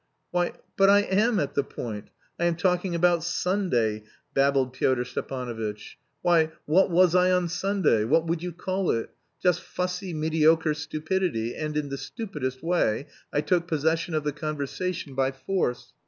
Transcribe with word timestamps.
"Why, 0.31 0.53
but 0.77 0.89
I 0.89 1.01
am 1.01 1.39
at 1.39 1.53
the 1.53 1.63
point! 1.63 2.09
I 2.39 2.45
am 2.45 2.55
talking 2.55 2.95
about 2.95 3.23
Sunday," 3.23 4.03
babbled 4.33 4.73
Pyotr 4.73 5.03
Stepanovitch. 5.05 5.95
"Why, 6.23 6.49
what 6.65 6.89
was 6.89 7.13
I 7.13 7.29
on 7.31 7.47
Sunday? 7.47 8.03
What 8.03 8.25
would 8.25 8.41
you 8.41 8.51
call 8.51 8.89
it? 8.89 9.11
Just 9.43 9.61
fussy, 9.61 10.11
mediocre 10.15 10.73
stupidity, 10.73 11.53
and 11.55 11.77
in 11.77 11.89
the 11.89 11.99
stupidest 11.99 12.63
way 12.63 13.09
I 13.31 13.41
took 13.41 13.67
possession 13.67 14.15
of 14.15 14.23
the 14.23 14.33
conversation 14.33 15.13
by 15.13 15.29
force. 15.33 15.93